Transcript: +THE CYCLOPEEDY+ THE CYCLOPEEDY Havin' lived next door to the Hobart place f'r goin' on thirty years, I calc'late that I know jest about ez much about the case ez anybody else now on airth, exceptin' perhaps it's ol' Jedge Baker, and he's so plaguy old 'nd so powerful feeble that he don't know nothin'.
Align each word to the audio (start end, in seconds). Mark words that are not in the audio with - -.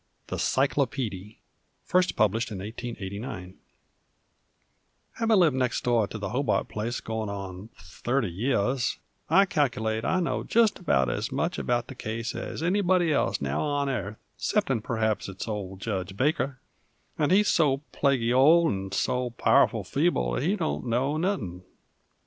+THE 0.25 0.39
CYCLOPEEDY+ 0.39 1.37
THE 1.89 2.01
CYCLOPEEDY 2.01 3.55
Havin' 5.13 5.37
lived 5.39 5.55
next 5.55 5.83
door 5.83 6.07
to 6.07 6.17
the 6.17 6.29
Hobart 6.29 6.67
place 6.69 6.99
f'r 6.99 7.03
goin' 7.05 7.29
on 7.29 7.69
thirty 7.77 8.27
years, 8.31 8.97
I 9.29 9.45
calc'late 9.45 10.01
that 10.01 10.05
I 10.09 10.19
know 10.19 10.43
jest 10.43 10.79
about 10.79 11.07
ez 11.11 11.31
much 11.31 11.59
about 11.59 11.85
the 11.85 11.93
case 11.93 12.33
ez 12.33 12.63
anybody 12.63 13.13
else 13.13 13.41
now 13.41 13.61
on 13.61 13.89
airth, 13.89 14.17
exceptin' 14.39 14.81
perhaps 14.81 15.29
it's 15.29 15.47
ol' 15.47 15.75
Jedge 15.77 16.17
Baker, 16.17 16.57
and 17.19 17.31
he's 17.31 17.49
so 17.49 17.83
plaguy 17.91 18.33
old 18.33 18.71
'nd 18.71 18.95
so 18.95 19.29
powerful 19.29 19.83
feeble 19.83 20.31
that 20.31 20.41
he 20.41 20.55
don't 20.55 20.87
know 20.87 21.15
nothin'. 21.17 21.61